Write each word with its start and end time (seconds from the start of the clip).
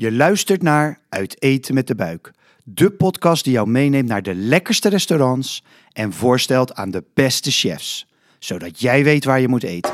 Je 0.00 0.12
luistert 0.12 0.62
naar 0.62 1.00
Uit 1.08 1.42
Eten 1.42 1.74
met 1.74 1.86
de 1.86 1.94
Buik. 1.94 2.32
De 2.64 2.90
podcast 2.90 3.44
die 3.44 3.52
jou 3.52 3.68
meeneemt 3.68 4.08
naar 4.08 4.22
de 4.22 4.34
lekkerste 4.34 4.88
restaurants 4.88 5.64
en 5.92 6.12
voorstelt 6.12 6.74
aan 6.74 6.90
de 6.90 7.04
beste 7.14 7.50
chefs. 7.50 8.06
Zodat 8.38 8.80
jij 8.80 9.04
weet 9.04 9.24
waar 9.24 9.40
je 9.40 9.48
moet 9.48 9.62
eten. 9.62 9.92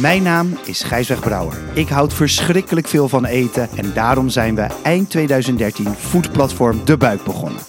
Mijn 0.00 0.22
naam 0.22 0.58
is 0.64 0.82
Gijsweg 0.82 1.20
Brouwer. 1.20 1.58
Ik 1.74 1.88
houd 1.88 2.14
verschrikkelijk 2.14 2.88
veel 2.88 3.08
van 3.08 3.24
eten 3.24 3.68
en 3.76 3.92
daarom 3.92 4.28
zijn 4.28 4.54
we 4.54 4.66
eind 4.82 5.10
2013 5.10 5.86
foodplatform 5.94 6.84
De 6.84 6.96
Buik 6.96 7.24
begonnen. 7.24 7.62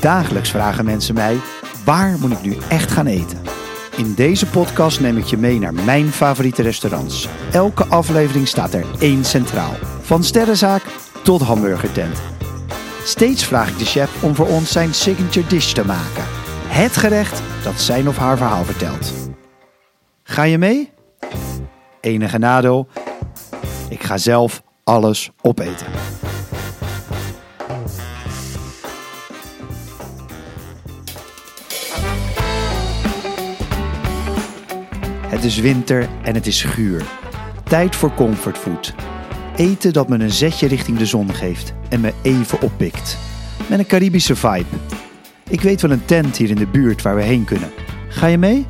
Dagelijks 0.00 0.50
vragen 0.50 0.84
mensen 0.84 1.14
mij, 1.14 1.36
waar 1.84 2.18
moet 2.18 2.32
ik 2.32 2.42
nu 2.42 2.56
echt 2.68 2.90
gaan 2.90 3.06
eten? 3.06 3.38
In 3.96 4.14
deze 4.14 4.46
podcast 4.46 5.00
neem 5.00 5.16
ik 5.16 5.24
je 5.24 5.36
mee 5.36 5.58
naar 5.58 5.74
mijn 5.74 6.12
favoriete 6.12 6.62
restaurants. 6.62 7.28
Elke 7.52 7.84
aflevering 7.84 8.48
staat 8.48 8.74
er 8.74 8.84
één 8.98 9.24
centraal. 9.24 9.93
Van 10.04 10.24
sterrenzaak 10.24 10.82
tot 11.22 11.40
hamburgertent. 11.40 12.22
Steeds 13.04 13.44
vraag 13.44 13.68
ik 13.68 13.78
de 13.78 13.84
chef 13.84 14.22
om 14.22 14.34
voor 14.34 14.46
ons 14.46 14.72
zijn 14.72 14.94
signature 14.94 15.46
dish 15.46 15.72
te 15.72 15.84
maken. 15.84 16.24
Het 16.66 16.96
gerecht 16.96 17.42
dat 17.62 17.80
zijn 17.80 18.08
of 18.08 18.16
haar 18.16 18.36
verhaal 18.36 18.64
vertelt. 18.64 19.12
Ga 20.22 20.42
je 20.42 20.58
mee? 20.58 20.92
Enige 22.00 22.38
nadeel, 22.38 22.88
ik 23.88 24.02
ga 24.02 24.16
zelf 24.16 24.62
alles 24.84 25.30
opeten. 25.40 25.86
Het 35.26 35.44
is 35.44 35.58
winter 35.58 36.08
en 36.22 36.34
het 36.34 36.46
is 36.46 36.62
guur. 36.62 37.04
Tijd 37.64 37.96
voor 37.96 38.14
comfortfood. 38.14 38.94
Eten 39.56 39.92
dat 39.92 40.08
me 40.08 40.18
een 40.18 40.30
zetje 40.30 40.66
richting 40.68 40.98
de 40.98 41.06
zon 41.06 41.34
geeft 41.34 41.72
en 41.88 42.00
me 42.00 42.12
even 42.22 42.60
oppikt. 42.60 43.18
Met 43.66 43.78
een 43.78 43.86
Caribische 43.86 44.36
vibe. 44.36 44.64
Ik 45.48 45.60
weet 45.60 45.80
wel 45.82 45.90
een 45.90 46.04
tent 46.04 46.36
hier 46.36 46.50
in 46.50 46.56
de 46.56 46.66
buurt 46.66 47.02
waar 47.02 47.14
we 47.16 47.22
heen 47.22 47.44
kunnen. 47.44 47.70
Ga 48.08 48.26
je 48.26 48.38
mee? 48.38 48.66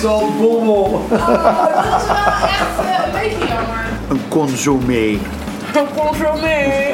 Zo'n 0.00 0.36
bommel. 0.40 1.06
Dat 1.08 1.18
is 1.20 1.26
wel 1.26 2.16
echt 2.42 2.78
eh, 2.78 3.04
een 3.04 3.12
beetje 3.12 3.46
jammer. 3.48 3.84
Een 4.08 4.20
consommé. 4.28 5.18
Zo 6.24 6.36
mee. 6.40 6.92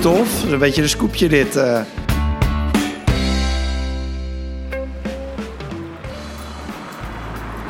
Tof, 0.00 0.50
een 0.50 0.58
beetje 0.58 0.82
een 0.82 0.88
scoopje 0.88 1.28
dit. 1.28 1.56
eh. 1.56 1.80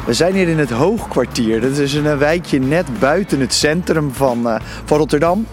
We 0.07 0.13
zijn 0.13 0.35
hier 0.35 0.49
in 0.49 0.59
het 0.59 0.71
Hoogkwartier. 0.71 1.61
Dat 1.61 1.77
is 1.77 1.95
een 1.95 2.19
wijkje 2.19 2.59
net 2.59 2.99
buiten 2.99 3.41
het 3.41 3.55
centrum 3.55 4.13
van, 4.13 4.49
eh, 4.49 4.61
van 4.85 4.99
Rotterdam. 4.99 5.47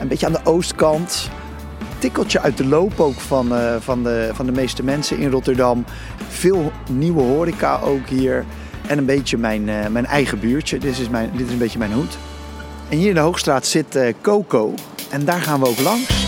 Een 0.00 0.08
beetje 0.08 0.26
aan 0.26 0.32
de 0.32 0.44
oostkant. 0.44 1.30
Tikkeltje 1.98 2.40
uit 2.40 2.56
de 2.56 2.66
loop 2.66 3.00
ook 3.00 3.20
van, 3.20 3.54
eh, 3.54 3.76
van, 3.80 4.02
de, 4.02 4.30
van 4.32 4.46
de 4.46 4.52
meeste 4.52 4.82
mensen 4.82 5.18
in 5.18 5.30
Rotterdam. 5.30 5.84
Veel 6.28 6.72
nieuwe 6.90 7.22
horeca 7.22 7.80
ook 7.84 8.08
hier. 8.08 8.44
En 8.86 8.98
een 8.98 9.06
beetje 9.06 9.38
mijn, 9.38 9.68
eh, 9.68 9.86
mijn 9.86 10.06
eigen 10.06 10.38
buurtje. 10.38 10.78
Dit 10.78 10.98
is, 10.98 11.08
mijn, 11.08 11.30
dit 11.36 11.46
is 11.46 11.52
een 11.52 11.58
beetje 11.58 11.78
mijn 11.78 11.92
hoed. 11.92 12.18
En 12.88 12.96
hier 12.96 13.08
in 13.08 13.14
de 13.14 13.20
Hoogstraat 13.20 13.66
zit 13.66 13.96
eh, 13.96 14.14
Coco. 14.20 14.74
En 15.10 15.24
daar 15.24 15.40
gaan 15.40 15.60
we 15.60 15.66
ook 15.66 15.80
langs. 15.80 16.25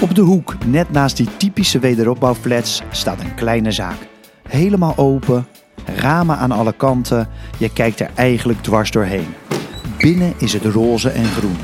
Op 0.00 0.14
de 0.14 0.20
hoek, 0.20 0.54
net 0.66 0.90
naast 0.90 1.16
die 1.16 1.28
typische 1.36 1.78
wederopbouwflats, 1.78 2.82
staat 2.90 3.20
een 3.20 3.34
kleine 3.34 3.72
zaak. 3.72 3.96
Helemaal 4.48 4.96
open, 4.96 5.46
ramen 5.96 6.36
aan 6.36 6.50
alle 6.50 6.72
kanten. 6.72 7.28
Je 7.58 7.72
kijkt 7.72 8.00
er 8.00 8.10
eigenlijk 8.14 8.62
dwars 8.62 8.90
doorheen. 8.90 9.34
Binnen 9.98 10.34
is 10.38 10.52
het 10.52 10.64
roze 10.64 11.10
en 11.10 11.24
groen. 11.24 11.56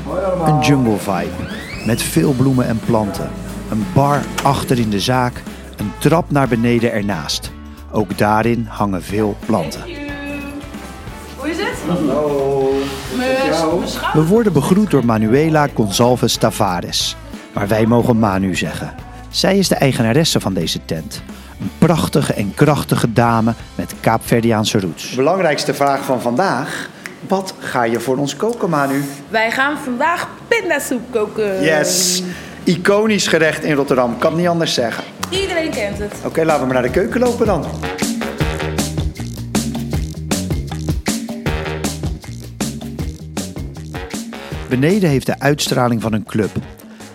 Een 0.45 0.59
jungle 0.59 0.97
vibe, 0.97 1.53
met 1.85 2.01
veel 2.01 2.33
bloemen 2.33 2.67
en 2.67 2.79
planten. 2.85 3.29
Een 3.71 3.85
bar 3.93 4.21
achter 4.43 4.79
in 4.79 4.89
de 4.89 4.99
zaak, 4.99 5.43
een 5.77 5.91
trap 5.97 6.31
naar 6.31 6.47
beneden 6.47 6.91
ernaast. 6.91 7.51
Ook 7.91 8.17
daarin 8.17 8.65
hangen 8.69 9.03
veel 9.03 9.37
planten. 9.45 9.81
Hoe 11.35 11.49
is 11.49 11.57
het? 11.57 11.77
Hallo. 11.87 12.71
We 14.13 14.25
worden 14.27 14.53
begroet 14.53 14.91
door 14.91 15.05
Manuela 15.05 15.67
Gonçalves 15.67 16.37
Tavares. 16.37 17.15
Maar 17.57 17.67
wij 17.67 17.85
mogen 17.85 18.19
Manu 18.19 18.55
zeggen. 18.55 18.93
Zij 19.29 19.57
is 19.57 19.67
de 19.67 19.75
eigenaresse 19.75 20.39
van 20.39 20.53
deze 20.53 20.79
tent. 20.85 21.21
Een 21.61 21.71
prachtige 21.77 22.33
en 22.33 22.53
krachtige 22.55 23.13
dame 23.13 23.53
met 23.75 23.93
Kaapverdiaanse 23.99 24.79
roots. 24.79 25.15
Belangrijkste 25.15 25.73
vraag 25.73 26.05
van 26.05 26.21
vandaag. 26.21 26.89
Wat 27.27 27.53
ga 27.59 27.83
je 27.83 27.99
voor 27.99 28.17
ons 28.17 28.35
koken, 28.35 28.69
Manu? 28.69 29.03
Wij 29.29 29.51
gaan 29.51 29.77
vandaag 29.77 30.29
pindasoep 30.47 31.01
koken. 31.11 31.63
Yes! 31.63 32.23
Iconisch 32.63 33.27
gerecht 33.27 33.63
in 33.63 33.75
Rotterdam, 33.75 34.17
kan 34.17 34.35
niet 34.35 34.47
anders 34.47 34.73
zeggen. 34.73 35.03
Iedereen 35.29 35.71
kent 35.71 35.97
het. 35.97 36.13
Oké, 36.25 36.43
laten 36.43 36.67
we 36.67 36.73
maar 36.73 36.81
naar 36.81 36.91
de 36.91 36.99
keuken 36.99 37.19
lopen 37.19 37.45
dan. 37.45 37.65
Beneden 44.69 45.09
heeft 45.09 45.25
de 45.25 45.39
uitstraling 45.39 46.01
van 46.01 46.13
een 46.13 46.23
club. 46.23 46.51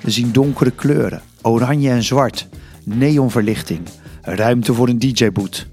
We 0.03 0.11
zien 0.11 0.33
donkere 0.33 0.71
kleuren, 0.71 1.23
oranje 1.43 1.91
en 1.91 2.03
zwart, 2.03 2.49
neonverlichting, 2.85 3.81
ruimte 4.23 4.75
voor 4.75 4.89
een 4.89 4.99
DJ-boot. 4.99 5.67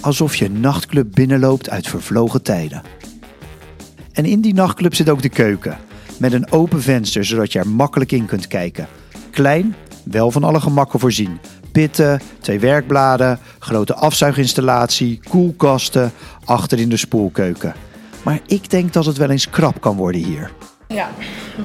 Alsof 0.00 0.36
je 0.36 0.44
een 0.44 0.60
nachtclub 0.60 1.06
binnenloopt 1.10 1.70
uit 1.70 1.88
vervlogen 1.88 2.42
tijden. 2.42 2.82
En 4.12 4.24
in 4.24 4.40
die 4.40 4.54
nachtclub 4.54 4.94
zit 4.94 5.08
ook 5.08 5.22
de 5.22 5.28
keuken. 5.28 5.78
Met 6.18 6.32
een 6.32 6.52
open 6.52 6.82
venster, 6.82 7.24
zodat 7.24 7.52
je 7.52 7.58
er 7.58 7.68
makkelijk 7.68 8.12
in 8.12 8.26
kunt 8.26 8.46
kijken. 8.46 8.86
Klein, 9.30 9.74
wel 10.04 10.30
van 10.30 10.44
alle 10.44 10.60
gemakken 10.60 11.00
voorzien. 11.00 11.38
Pitten, 11.72 12.20
twee 12.40 12.58
werkbladen, 12.58 13.38
grote 13.58 13.94
afzuiginstallatie, 13.94 15.20
koelkasten, 15.28 16.12
achter 16.44 16.78
in 16.78 16.88
de 16.88 16.96
spoelkeuken. 16.96 17.74
Maar 18.22 18.40
ik 18.46 18.70
denk 18.70 18.92
dat 18.92 19.06
het 19.06 19.16
wel 19.16 19.30
eens 19.30 19.50
krap 19.50 19.80
kan 19.80 19.96
worden 19.96 20.22
hier. 20.22 20.50
Ja, 20.86 21.08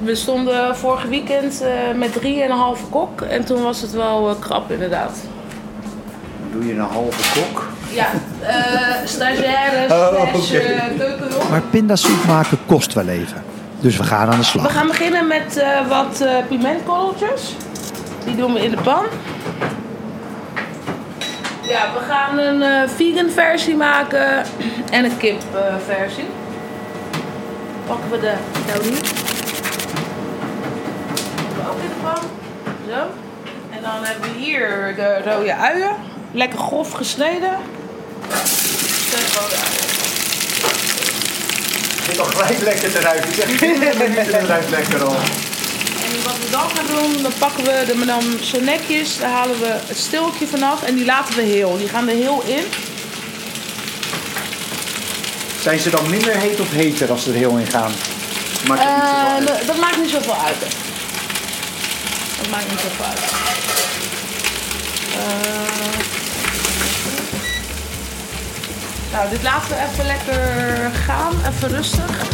we 0.04 0.14
stonden 0.14 0.76
vorige 0.76 1.08
weekend 1.08 1.62
eh, 1.62 1.70
met 1.96 2.10
3,5 2.12 2.90
kok 2.90 3.20
en 3.20 3.44
toen 3.44 3.62
was 3.62 3.80
het 3.80 3.92
wel 3.92 4.28
eh, 4.30 4.34
krap 4.40 4.70
inderdaad. 4.70 5.18
Doe 6.52 6.66
je 6.66 6.72
een 6.72 6.78
halve 6.80 7.40
kok? 7.40 7.68
Ja, 7.92 8.06
eh 8.40 9.06
stagiaires, 9.06 9.92
Oh, 10.12 10.32
keukenhulp. 10.98 11.48
Maar 11.50 11.60
pindasoep 11.70 12.24
maken 12.26 12.58
kost 12.66 12.92
wel 12.94 13.08
even. 13.08 13.42
Dus 13.80 13.96
we 13.96 14.02
gaan 14.04 14.24
aan 14.24 14.30
de 14.30 14.36
We 14.36 14.42
slag. 14.44 14.72
gaan 14.72 14.86
beginnen 14.86 15.26
met 15.26 15.56
eh, 15.56 15.88
wat 15.88 16.20
eh 16.20 16.34
pimentkorreltjes. 16.48 17.54
Die 18.24 18.36
doen 18.36 18.52
we 18.52 18.60
in 18.64 18.70
de 18.70 18.76
pan. 18.82 19.04
Ja, 21.62 21.88
we 21.94 22.00
gaan 22.08 22.38
een 22.38 22.62
eh, 22.62 22.88
vegan 22.88 23.30
versie 23.30 23.76
maken 23.76 24.44
en 24.90 25.04
een 25.04 25.16
kip 25.16 25.42
eh, 25.54 25.74
versie. 25.86 26.24
Pakken 27.90 28.10
we 28.10 28.20
de 28.20 28.34
dolie. 28.66 28.96
Ook 31.68 31.78
in 31.82 31.88
de 31.88 32.00
pan. 32.02 32.22
Zo. 32.88 33.00
En 33.70 33.82
dan 33.82 34.04
hebben 34.04 34.32
we 34.32 34.38
hier 34.38 34.94
de 34.96 35.22
rode 35.24 35.54
uien. 35.54 35.96
Lekker 36.32 36.58
grof 36.58 36.92
gesneden. 36.92 37.56
Zes 39.10 39.34
rode 39.34 39.54
uien. 39.54 39.88
Het 41.96 42.04
ziet 42.04 42.20
al 42.20 42.24
gelijk 42.24 42.60
lekker 42.60 42.96
eruit. 42.96 43.24
Ik 43.24 43.34
zeg 43.34 43.56
20 43.56 43.98
minuten 43.98 44.44
eruit 44.44 44.70
lekker 44.70 45.02
al. 45.02 45.14
En 46.04 46.22
wat 46.24 46.38
we 46.38 46.48
dan 46.50 46.68
gaan 46.74 46.86
doen, 46.86 47.22
dan 47.22 47.32
pakken 47.38 47.64
we 47.64 47.82
de 47.86 48.04
dan 48.04 48.22
zo 48.42 48.60
netjes, 48.60 49.18
daar 49.18 49.30
halen 49.30 49.58
we 49.58 49.78
het 49.86 49.98
stilkje 49.98 50.46
vanaf 50.46 50.82
en 50.82 50.94
die 50.94 51.04
laten 51.04 51.34
we 51.34 51.42
heel. 51.42 51.78
Die 51.78 51.88
gaan 51.88 52.08
er 52.08 52.16
heel 52.16 52.42
in. 52.46 52.64
Zijn 55.60 55.78
ze 55.78 55.90
dan 55.90 56.10
minder 56.10 56.36
heet 56.36 56.60
of 56.60 56.70
heter 56.70 57.10
als 57.10 57.22
ze 57.22 57.30
er 57.30 57.36
heel 57.36 57.56
in 57.56 57.66
gaan? 57.66 57.92
Maakt 58.66 58.80
het 58.84 58.94
niet 58.94 59.04
Eh, 59.04 59.34
uit. 59.34 59.46
dat- 59.46 59.66
dat 59.66 59.76
maakt 59.80 59.96
niet 59.96 60.10
zoveel 60.10 60.36
uit. 60.36 60.56
hè. 60.58 60.66
Dat 62.40 62.50
maakt 62.50 62.70
niet 62.70 62.80
zoveel 62.80 63.04
uit. 63.04 63.20
Eh, 65.16 65.98
nou, 69.12 69.30
dit 69.30 69.42
laten 69.42 69.68
we 69.68 69.76
even 69.92 70.06
lekker 70.06 70.90
gaan, 71.06 71.32
even 71.48 71.68
rustig. 71.68 72.28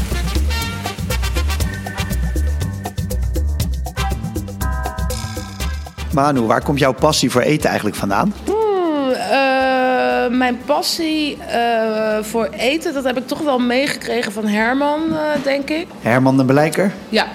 Manu, 6.12 6.40
waar 6.40 6.62
komt 6.62 6.78
jouw 6.78 6.92
passie 6.92 7.30
voor 7.30 7.40
eten 7.40 7.66
eigenlijk 7.66 7.96
vandaan? 7.98 8.34
Eh, 10.26 10.32
mijn 10.32 10.58
passie 10.64 11.36
eh, 11.42 12.22
voor 12.22 12.48
eten, 12.56 12.94
dat 12.94 13.04
heb 13.04 13.16
ik 13.18 13.26
toch 13.26 13.40
wel 13.40 13.58
meegekregen 13.58 14.32
van 14.32 14.46
Herman, 14.46 15.16
eh, 15.16 15.42
denk 15.42 15.70
ik. 15.70 15.86
Herman 16.00 16.36
de 16.36 16.44
Blijker? 16.44 16.92
Ja. 17.08 17.26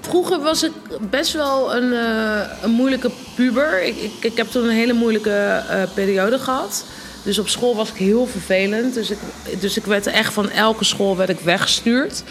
Vroeger 0.00 0.40
was 0.40 0.62
ik 0.62 0.72
best 1.10 1.32
wel 1.32 1.74
een, 1.74 1.92
een 2.62 2.70
moeilijke 2.70 3.10
puber. 3.34 3.82
Ik, 3.82 3.96
ik, 3.96 4.12
ik 4.20 4.36
heb 4.36 4.46
toen 4.46 4.64
een 4.64 4.74
hele 4.74 4.92
moeilijke 4.92 5.62
periode 5.94 6.38
gehad. 6.38 6.84
Dus 7.22 7.38
op 7.38 7.48
school 7.48 7.76
was 7.76 7.88
ik 7.88 7.96
heel 7.96 8.26
vervelend. 8.26 8.94
Dus 8.94 9.10
ik, 9.10 9.18
dus 9.60 9.76
ik 9.76 9.84
werd 9.84 10.06
echt 10.06 10.32
van 10.32 10.50
elke 10.50 10.84
school 10.84 11.16
werd 11.16 11.28
ik 11.28 11.40
weggestuurd. 11.40 12.22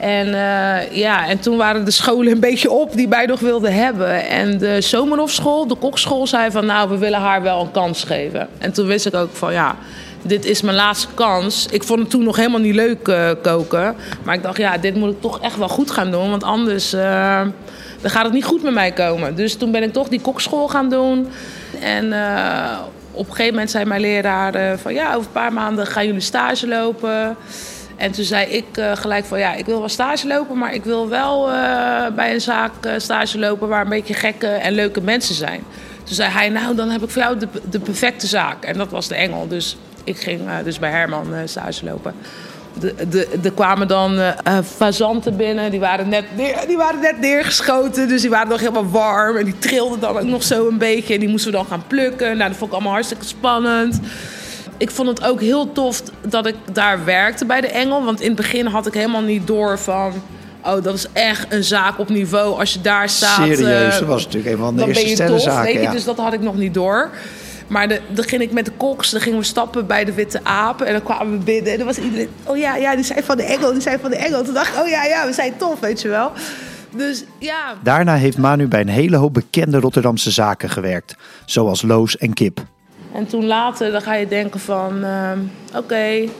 En, 0.00 0.26
uh, 0.26 0.96
ja, 0.96 1.28
en 1.28 1.38
toen 1.38 1.56
waren 1.56 1.84
de 1.84 1.90
scholen 1.90 2.32
een 2.32 2.40
beetje 2.40 2.70
op 2.70 2.96
die 2.96 3.08
mij 3.08 3.26
nog 3.26 3.40
wilden 3.40 3.74
hebben. 3.74 4.28
En 4.28 4.58
de 4.58 4.80
Zomerhofschool, 4.80 5.66
de 5.66 5.74
kokschool, 5.74 6.26
zei 6.26 6.50
van 6.50 6.66
nou, 6.66 6.88
we 6.88 6.98
willen 6.98 7.20
haar 7.20 7.42
wel 7.42 7.60
een 7.60 7.70
kans 7.70 8.04
geven. 8.04 8.48
En 8.58 8.72
toen 8.72 8.86
wist 8.86 9.06
ik 9.06 9.14
ook 9.14 9.28
van 9.32 9.52
ja, 9.52 9.76
dit 10.22 10.44
is 10.44 10.62
mijn 10.62 10.76
laatste 10.76 11.08
kans. 11.14 11.66
Ik 11.70 11.82
vond 11.82 12.00
het 12.00 12.10
toen 12.10 12.24
nog 12.24 12.36
helemaal 12.36 12.60
niet 12.60 12.74
leuk 12.74 13.08
uh, 13.08 13.30
koken. 13.42 13.94
Maar 14.22 14.34
ik 14.34 14.42
dacht 14.42 14.56
ja, 14.56 14.78
dit 14.78 14.94
moet 14.94 15.10
ik 15.10 15.20
toch 15.20 15.40
echt 15.40 15.56
wel 15.56 15.68
goed 15.68 15.90
gaan 15.90 16.10
doen. 16.10 16.30
Want 16.30 16.42
anders 16.42 16.94
uh, 16.94 17.40
dan 18.00 18.10
gaat 18.10 18.24
het 18.24 18.32
niet 18.32 18.44
goed 18.44 18.62
met 18.62 18.74
mij 18.74 18.92
komen. 18.92 19.34
Dus 19.34 19.54
toen 19.54 19.70
ben 19.70 19.82
ik 19.82 19.92
toch 19.92 20.08
die 20.08 20.20
kokschool 20.20 20.68
gaan 20.68 20.88
doen. 20.88 21.28
En 21.80 22.04
op 23.12 23.26
een 23.26 23.34
gegeven 23.34 23.52
moment 23.52 23.70
zei 23.70 23.84
mijn 23.84 24.00
leraar 24.00 24.78
van 24.78 24.94
ja, 24.94 25.08
over 25.08 25.26
een 25.26 25.32
paar 25.32 25.52
maanden 25.52 25.86
gaan 25.86 26.06
jullie 26.06 26.20
stage 26.20 26.68
lopen. 26.68 27.36
En 28.00 28.12
toen 28.12 28.24
zei 28.24 28.46
ik 28.46 28.64
uh, 28.78 28.92
gelijk 28.94 29.24
van 29.24 29.38
ja, 29.38 29.54
ik 29.54 29.66
wil 29.66 29.78
wel 29.78 29.88
stage 29.88 30.26
lopen, 30.26 30.58
maar 30.58 30.74
ik 30.74 30.84
wil 30.84 31.08
wel 31.08 31.48
uh, 31.48 31.54
bij 32.14 32.34
een 32.34 32.40
zaak 32.40 32.72
uh, 32.86 32.92
stage 32.96 33.38
lopen 33.38 33.68
waar 33.68 33.82
een 33.82 33.88
beetje 33.88 34.14
gekke 34.14 34.46
en 34.46 34.72
leuke 34.72 35.00
mensen 35.00 35.34
zijn. 35.34 35.62
Toen 36.04 36.14
zei 36.14 36.30
hij, 36.30 36.48
nou 36.48 36.74
dan 36.74 36.90
heb 36.90 37.02
ik 37.02 37.10
voor 37.10 37.22
jou 37.22 37.38
de, 37.38 37.48
de 37.70 37.80
perfecte 37.80 38.26
zaak. 38.26 38.64
En 38.64 38.78
dat 38.78 38.90
was 38.90 39.08
de 39.08 39.14
Engel. 39.14 39.48
Dus 39.48 39.76
ik 40.04 40.18
ging 40.18 40.40
dus 40.64 40.78
bij 40.78 40.90
Herman 40.90 41.26
stage 41.44 41.84
lopen. 41.84 42.14
Er 43.42 43.52
kwamen 43.54 43.88
dan 43.88 44.34
fazanten 44.76 45.36
binnen, 45.36 45.70
die 45.70 45.80
waren, 45.80 46.08
net 46.08 46.24
die 46.66 46.76
waren 46.76 47.00
net 47.00 47.20
neergeschoten. 47.20 48.08
Dus 48.08 48.20
die 48.20 48.30
waren 48.30 48.48
nog 48.48 48.60
helemaal 48.60 48.90
warm. 48.90 49.36
En 49.36 49.44
die 49.44 49.58
trilden 49.58 50.00
dan 50.00 50.16
ook 50.16 50.22
nog 50.22 50.42
zo 50.42 50.68
een 50.68 50.78
beetje. 50.78 51.14
En 51.14 51.20
die 51.20 51.28
moesten 51.28 51.50
we 51.50 51.56
dan 51.56 51.66
gaan 51.66 51.84
plukken. 51.86 52.36
Nou, 52.36 52.48
dat 52.48 52.58
vond 52.58 52.70
ik 52.70 52.76
allemaal 52.76 52.92
hartstikke 52.92 53.24
spannend 53.24 54.00
ik 54.80 54.90
vond 54.90 55.08
het 55.08 55.24
ook 55.24 55.40
heel 55.40 55.72
tof 55.72 56.02
dat 56.28 56.46
ik 56.46 56.54
daar 56.72 57.04
werkte 57.04 57.44
bij 57.44 57.60
de 57.60 57.66
Engel. 57.66 58.04
Want 58.04 58.20
in 58.20 58.26
het 58.26 58.36
begin 58.36 58.66
had 58.66 58.86
ik 58.86 58.94
helemaal 58.94 59.22
niet 59.22 59.46
door 59.46 59.78
van... 59.78 60.12
Oh, 60.64 60.82
dat 60.82 60.94
is 60.94 61.06
echt 61.12 61.52
een 61.52 61.64
zaak 61.64 61.98
op 61.98 62.08
niveau. 62.08 62.58
Als 62.58 62.72
je 62.72 62.80
daar 62.80 63.08
staat... 63.08 63.46
Serieus, 63.46 63.98
dat 63.98 64.08
was 64.08 64.24
natuurlijk 64.24 64.52
een 64.52 64.58
van 64.58 64.76
de 64.76 64.86
eerste 64.86 65.06
sterrenzaken. 65.06 65.64
Weet 65.64 65.72
je? 65.72 65.80
Ja. 65.80 65.90
Dus 65.90 66.04
dat 66.04 66.16
had 66.16 66.32
ik 66.32 66.40
nog 66.40 66.56
niet 66.56 66.74
door. 66.74 67.10
Maar 67.66 67.88
de, 67.88 68.00
dan 68.08 68.24
ging 68.24 68.42
ik 68.42 68.52
met 68.52 68.64
de 68.64 68.70
koks, 68.76 69.10
dan 69.10 69.20
gingen 69.20 69.38
we 69.38 69.44
stappen 69.44 69.86
bij 69.86 70.04
de 70.04 70.12
Witte 70.12 70.40
Apen. 70.42 70.86
En 70.86 70.92
dan 70.92 71.02
kwamen 71.02 71.38
we 71.38 71.44
binnen 71.44 71.72
en 71.72 71.78
dan 71.78 71.86
was 71.86 71.98
iedereen... 71.98 72.28
Oh 72.44 72.56
ja, 72.56 72.76
ja, 72.76 72.94
die 72.94 73.04
zijn 73.04 73.24
van 73.24 73.36
de 73.36 73.42
Engel, 73.42 73.72
die 73.72 73.80
zijn 73.80 73.98
van 74.00 74.10
de 74.10 74.16
Engel. 74.16 74.44
Toen 74.44 74.54
dacht 74.54 74.74
ik, 74.74 74.82
oh 74.82 74.88
ja, 74.88 75.04
ja, 75.04 75.26
we 75.26 75.32
zijn 75.32 75.52
tof, 75.56 75.80
weet 75.80 76.00
je 76.00 76.08
wel. 76.08 76.32
Dus 76.90 77.24
ja... 77.38 77.74
Daarna 77.82 78.14
heeft 78.14 78.38
Manu 78.38 78.66
bij 78.68 78.80
een 78.80 78.88
hele 78.88 79.16
hoop 79.16 79.34
bekende 79.34 79.78
Rotterdamse 79.78 80.30
zaken 80.30 80.70
gewerkt. 80.70 81.16
Zoals 81.44 81.82
Loos 81.82 82.16
en 82.16 82.34
Kip. 82.34 82.60
En 83.14 83.26
toen 83.26 83.46
later 83.46 83.92
dan 83.92 84.02
ga 84.02 84.14
je 84.14 84.28
denken 84.28 84.60
van, 84.60 85.04
uh, 85.04 85.30
oké, 85.68 85.78
okay, 85.78 86.30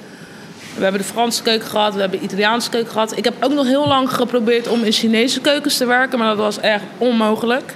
we 0.74 0.82
hebben 0.82 1.00
de 1.00 1.06
Franse 1.06 1.42
keuken 1.42 1.68
gehad, 1.68 1.94
we 1.94 2.00
hebben 2.00 2.18
de 2.18 2.24
Italiaanse 2.24 2.70
keuken 2.70 2.92
gehad. 2.92 3.16
Ik 3.16 3.24
heb 3.24 3.34
ook 3.40 3.52
nog 3.52 3.66
heel 3.66 3.88
lang 3.88 4.14
geprobeerd 4.14 4.68
om 4.68 4.82
in 4.82 4.92
Chinese 4.92 5.40
keukens 5.40 5.76
te 5.76 5.86
werken, 5.86 6.18
maar 6.18 6.28
dat 6.28 6.36
was 6.36 6.60
echt 6.60 6.82
onmogelijk. 6.98 7.74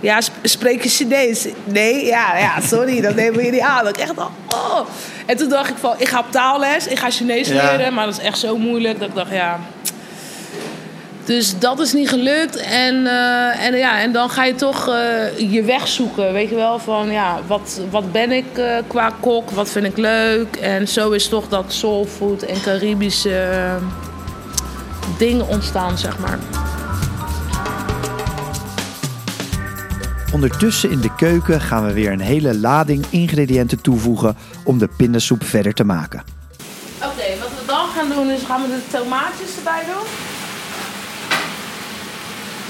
Ja, 0.00 0.20
spreek 0.42 0.82
je 0.82 0.88
Chinees? 0.88 1.46
Nee, 1.64 2.04
ja, 2.04 2.38
ja 2.38 2.60
sorry, 2.60 3.00
dat 3.00 3.14
nemen 3.14 3.40
we 3.40 3.50
niet 3.50 3.60
aan. 3.60 3.88
Ik 3.88 3.96
echt, 3.96 4.12
oh. 4.48 4.80
En 5.26 5.36
toen 5.36 5.48
dacht 5.48 5.70
ik 5.70 5.76
van, 5.76 5.94
ik 5.98 6.08
ga 6.08 6.18
op 6.18 6.30
taalles, 6.30 6.86
ik 6.86 6.98
ga 6.98 7.10
Chinees 7.10 7.48
ja. 7.48 7.54
leren, 7.54 7.94
maar 7.94 8.06
dat 8.06 8.18
is 8.18 8.24
echt 8.24 8.38
zo 8.38 8.56
moeilijk 8.56 8.98
dat 8.98 9.08
ik 9.08 9.14
dacht, 9.14 9.30
ja, 9.30 9.60
dus 11.24 11.58
dat 11.58 11.80
is 11.80 11.92
niet 11.92 12.08
gelukt. 12.08 12.56
En, 12.56 12.94
uh, 12.94 13.64
en, 13.64 13.76
ja, 13.76 14.00
en 14.00 14.12
dan 14.12 14.30
ga 14.30 14.44
je 14.44 14.54
toch 14.54 14.88
uh, 14.88 15.52
je 15.52 15.62
weg 15.62 15.88
zoeken. 15.88 16.32
Weet 16.32 16.48
je 16.48 16.54
wel, 16.54 16.78
van 16.78 17.10
ja, 17.10 17.40
wat, 17.46 17.80
wat 17.90 18.12
ben 18.12 18.32
ik 18.32 18.58
uh, 18.58 18.76
qua 18.86 19.12
kok? 19.20 19.50
Wat 19.50 19.70
vind 19.70 19.86
ik 19.86 19.96
leuk? 19.96 20.56
En 20.56 20.88
zo 20.88 21.10
is 21.10 21.28
toch 21.28 21.48
dat 21.48 21.64
soulfood 21.72 22.42
en 22.42 22.60
Caribische 22.60 23.48
dingen 25.18 25.48
ontstaan, 25.48 25.98
zeg 25.98 26.18
maar. 26.18 26.38
Ondertussen 30.32 30.90
in 30.90 31.00
de 31.00 31.14
keuken 31.14 31.60
gaan 31.60 31.86
we 31.86 31.92
weer 31.92 32.12
een 32.12 32.20
hele 32.20 32.58
lading 32.58 33.04
ingrediënten 33.10 33.80
toevoegen 33.80 34.36
om 34.64 34.78
de 34.78 34.88
pindasoep 34.96 35.44
verder 35.44 35.74
te 35.74 35.84
maken. 35.84 36.22
Oké, 36.96 37.06
okay, 37.06 37.38
wat 37.38 37.48
we 37.48 37.66
dan 37.66 37.88
gaan 37.88 38.08
doen 38.08 38.30
is 38.30 38.42
gaan 38.42 38.62
we 38.62 38.68
de 38.68 38.98
tomaatjes 38.98 39.56
erbij 39.56 39.82
doen. 39.86 40.23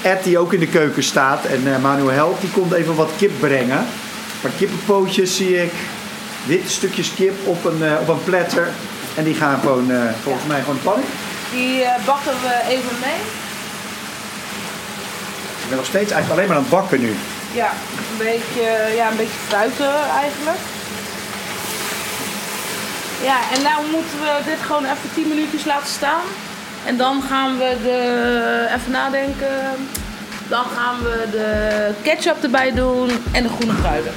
Ed 0.04 0.24
die 0.24 0.38
ook 0.38 0.52
in 0.52 0.60
de 0.60 0.68
keuken 0.68 1.02
staat 1.02 1.44
en 1.44 1.66
uh, 1.66 1.78
Manuel 1.78 2.10
helpt, 2.10 2.40
die 2.40 2.50
komt 2.50 2.72
even 2.72 2.94
wat 2.94 3.10
kip 3.16 3.40
brengen. 3.40 3.78
Een 3.78 4.40
paar 4.40 4.50
kippenpootjes 4.50 5.36
zie 5.36 5.62
ik. 5.62 5.72
Witte 6.46 6.70
stukjes 6.70 7.14
kip 7.14 7.46
op 7.46 7.64
een, 7.64 7.78
uh, 7.78 7.92
op 8.00 8.08
een 8.08 8.24
platter. 8.24 8.68
En 9.14 9.24
die 9.24 9.34
gaan 9.34 9.60
gewoon, 9.60 9.90
uh, 9.90 10.00
volgens 10.22 10.44
ja. 10.44 10.50
mij 10.50 10.60
gewoon 10.60 10.80
pannen. 10.82 11.04
Die 11.52 11.84
bakken 12.06 12.32
we 12.32 12.60
even 12.68 12.96
mee. 13.00 13.20
Ik 15.62 15.68
ben 15.68 15.76
nog 15.76 15.86
steeds 15.86 16.10
eigenlijk 16.10 16.32
alleen 16.32 16.48
maar 16.48 16.56
aan 16.56 16.62
het 16.62 16.80
bakken 16.80 17.00
nu. 17.00 17.16
Ja, 17.52 17.70
een 18.10 18.18
beetje, 18.18 18.94
ja, 18.96 19.10
een 19.10 19.16
beetje 19.16 19.40
fruiten 19.48 19.94
eigenlijk. 20.22 20.62
Ja, 23.22 23.38
en 23.54 23.62
nou 23.62 23.78
moeten 23.90 24.18
we 24.20 24.32
dit 24.44 24.60
gewoon 24.66 24.84
even 24.84 25.10
10 25.14 25.28
minuutjes 25.28 25.64
laten 25.64 25.88
staan. 25.88 26.24
En 26.86 26.96
dan 26.96 27.22
gaan 27.22 27.58
we 27.58 27.76
de, 27.82 28.68
even 28.74 28.92
nadenken, 28.92 29.62
dan 30.48 30.64
gaan 30.64 30.98
we 30.98 31.28
de 31.30 31.90
ketchup 32.02 32.42
erbij 32.42 32.72
doen 32.72 33.08
en 33.32 33.42
de 33.42 33.48
groene 33.48 33.74
kruiden. 33.80 34.12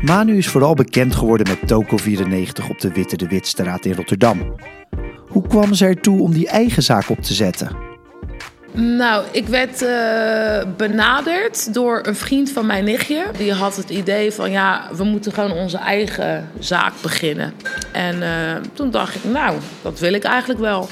Manu 0.00 0.36
is 0.36 0.48
vooral 0.48 0.74
bekend 0.74 1.14
geworden 1.14 1.48
met 1.48 1.68
Toko 1.68 1.96
94 1.96 2.68
op 2.68 2.80
de 2.80 2.92
Witte 2.92 3.16
de 3.16 3.26
Witstraat 3.28 3.84
in 3.84 3.94
Rotterdam. 3.94 4.54
Hoe 5.28 5.46
kwam 5.48 5.74
ze 5.74 5.86
ertoe 5.86 6.20
om 6.20 6.32
die 6.32 6.48
eigen 6.48 6.82
zaak 6.82 7.08
op 7.08 7.20
te 7.20 7.34
zetten? 7.34 7.89
Nou, 8.72 9.24
ik 9.30 9.46
werd 9.46 9.82
uh, 9.82 10.62
benaderd 10.76 11.74
door 11.74 12.00
een 12.02 12.16
vriend 12.16 12.50
van 12.50 12.66
mijn 12.66 12.84
nichtje. 12.84 13.24
Die 13.36 13.52
had 13.52 13.76
het 13.76 13.90
idee 13.90 14.32
van 14.32 14.50
ja, 14.50 14.88
we 14.92 15.04
moeten 15.04 15.32
gewoon 15.32 15.52
onze 15.52 15.78
eigen 15.78 16.50
zaak 16.58 16.92
beginnen. 17.02 17.54
En 17.92 18.16
uh, 18.16 18.28
toen 18.72 18.90
dacht 18.90 19.14
ik, 19.14 19.24
nou, 19.24 19.58
dat 19.82 19.98
wil 19.98 20.12
ik 20.12 20.24
eigenlijk 20.24 20.60
wel. 20.60 20.88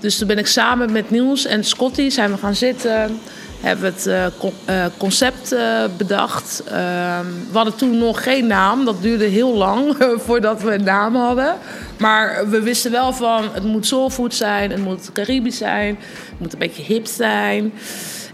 Dus 0.00 0.18
toen 0.18 0.26
ben 0.26 0.38
ik 0.38 0.46
samen 0.46 0.92
met 0.92 1.10
Niels 1.10 1.46
en 1.46 1.64
Scotty 1.64 2.08
zijn 2.08 2.30
we 2.30 2.36
gaan 2.36 2.54
zitten. 2.54 3.20
Hebben 3.60 3.92
we 3.92 4.10
het 4.10 4.32
uh, 4.68 4.84
concept 4.96 5.54
bedacht. 5.96 6.62
Ehm, 6.66 7.26
we 7.50 7.56
hadden 7.56 7.76
toen 7.76 7.98
nog 7.98 8.22
geen 8.22 8.46
naam. 8.46 8.84
Dat 8.84 9.02
duurde 9.02 9.24
heel 9.24 9.54
lang 9.56 9.96
voordat 10.26 10.62
we 10.62 10.74
een 10.74 10.84
naam 10.84 11.14
hadden. 11.16 11.54
Maar 11.98 12.48
we 12.48 12.62
wisten 12.62 12.90
wel 12.90 13.12
van 13.12 13.48
het 13.52 13.64
moet 13.64 13.86
soulfood 13.86 14.34
zijn, 14.34 14.70
het 14.70 14.80
moet 14.80 15.12
Caribisch 15.12 15.56
zijn, 15.56 15.98
het 16.30 16.38
moet 16.38 16.52
een 16.52 16.58
beetje 16.58 16.82
hip 16.82 17.06
zijn. 17.06 17.72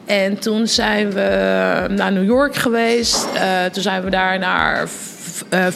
En 0.04 0.38
toen 0.38 0.66
zijn 0.66 1.12
we 1.12 1.86
naar 1.88 2.12
New 2.12 2.24
York 2.24 2.54
geweest. 2.54 3.26
Toen 3.72 3.82
zijn 3.82 4.02
we 4.02 4.10
daar 4.10 4.38
naar 4.38 4.88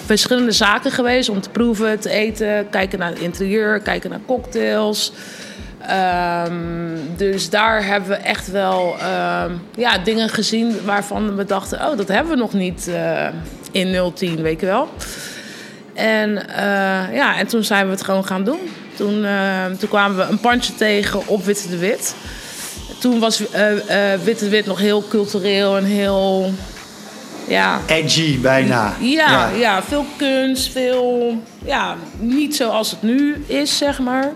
verschillende 0.06 0.52
zaken 0.52 0.90
geweest 0.90 1.28
om 1.28 1.40
te 1.40 1.50
proeven, 1.50 2.00
te 2.00 2.10
eten, 2.10 2.70
kijken 2.70 2.98
naar 2.98 3.08
het 3.08 3.18
interieur, 3.18 3.80
kijken 3.80 4.10
naar 4.10 4.20
cocktails. 4.26 5.12
Um, 6.46 7.16
dus 7.16 7.50
daar 7.50 7.86
hebben 7.86 8.08
we 8.08 8.16
echt 8.16 8.50
wel 8.50 8.96
um, 9.44 9.60
ja, 9.76 9.98
dingen 9.98 10.28
gezien 10.28 10.84
waarvan 10.84 11.36
we 11.36 11.44
dachten: 11.44 11.78
oh, 11.78 11.96
dat 11.96 12.08
hebben 12.08 12.32
we 12.32 12.38
nog 12.38 12.52
niet 12.52 12.86
uh, 12.88 13.28
in 13.72 14.12
010, 14.14 14.42
weet 14.42 14.60
je 14.60 14.66
wel. 14.66 14.88
En, 15.94 16.30
uh, 16.30 17.14
ja, 17.14 17.38
en 17.38 17.46
toen 17.46 17.64
zijn 17.64 17.84
we 17.84 17.90
het 17.90 18.02
gewoon 18.02 18.24
gaan 18.24 18.44
doen. 18.44 18.60
Toen, 18.96 19.24
uh, 19.24 19.64
toen 19.78 19.88
kwamen 19.88 20.16
we 20.16 20.22
een 20.22 20.40
pandje 20.40 20.74
tegen 20.74 21.26
op 21.26 21.44
Witte 21.44 21.68
de 21.68 21.78
Wit. 21.78 22.14
Toen 22.98 23.18
was 23.18 23.40
uh, 23.40 23.46
Witte 24.24 24.44
de 24.44 24.50
Wit 24.50 24.66
nog 24.66 24.78
heel 24.78 25.04
cultureel 25.08 25.76
en 25.76 25.84
heel... 25.84 26.52
Ja, 27.48 27.80
Edgy 27.86 28.40
bijna. 28.40 28.94
Ja, 29.00 29.30
ja, 29.30 29.48
ja. 29.48 29.82
veel 29.82 30.04
kunst, 30.16 30.72
veel... 30.72 31.34
Ja, 31.64 31.96
niet 32.18 32.56
zoals 32.56 32.90
het 32.90 33.02
nu 33.02 33.44
is, 33.46 33.78
zeg 33.78 33.98
maar. 33.98 34.32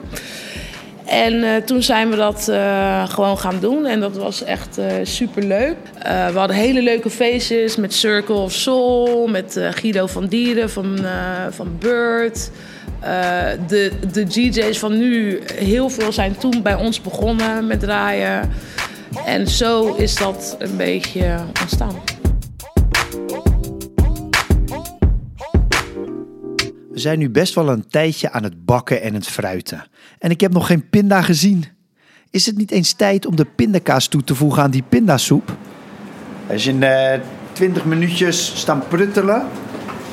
En 1.04 1.34
uh, 1.34 1.56
toen 1.56 1.82
zijn 1.82 2.11
we 2.11 2.16
dat 2.16 2.46
uh, 2.50 3.08
gewoon 3.08 3.38
gaan 3.38 3.61
doen. 3.61 3.87
En 3.87 4.00
dat 4.00 4.16
was 4.16 4.44
echt 4.44 4.78
uh, 4.78 4.84
super 5.02 5.42
leuk. 5.42 5.76
we 6.02 6.38
hadden 6.38 6.56
hele 6.56 6.82
leuke 6.82 7.11
feestjes 7.11 7.76
met 7.76 7.94
Circle 7.94 8.34
of 8.34 8.52
Soul, 8.52 9.26
met 9.26 9.61
Guido 9.70 10.06
van 10.06 10.26
Dieren 10.26 10.70
van, 10.70 10.99
van 11.50 11.76
Bird. 11.78 12.50
de, 13.66 13.92
de 14.12 14.25
DJ's 14.25 14.78
van 14.78 14.99
nu, 14.99 15.42
heel 15.54 15.88
veel 15.88 16.12
zijn 16.12 16.37
toen 16.38 16.62
bij 16.62 16.75
ons 16.75 17.00
begonnen 17.00 17.66
met 17.66 17.80
draaien. 17.80 18.50
En 19.26 19.49
zo 19.49 19.94
is 19.94 20.14
dat 20.14 20.56
een 20.58 20.76
beetje 20.76 21.37
ontstaan. 21.61 22.13
We 26.95 27.01
zijn 27.01 27.19
nu 27.19 27.31
best 27.31 27.55
wel 27.55 27.69
een 27.69 27.89
tijdje 27.89 28.31
aan 28.31 28.43
het 28.43 28.65
bakken 28.65 29.03
en 29.03 29.15
het 29.15 29.29
fruiten. 29.29 29.87
En 30.19 30.31
ik 30.31 30.41
heb 30.41 30.53
nog 30.53 30.67
geen 30.67 30.89
pinda 30.89 31.23
gezien. 31.23 31.65
is 32.31 32.47
het 32.47 32.57
niet 32.57 32.71
eens 32.71 32.93
tijd 32.93 33.27
om 33.27 33.37
de 33.37 33.45
pindakaas 33.45 34.09
toe 34.09 34.25
te 34.25 34.35
voegen 34.35 34.63
aan 34.63 34.71
die 34.71 34.85
pindasoep? 34.89 35.57
Als 36.51 36.65
je 36.65 36.71
in 36.71 36.83
eh 36.83 37.21
20 37.53 37.85
minuutjes 37.85 38.53
staan 38.57 38.83
pruttelen 38.89 39.47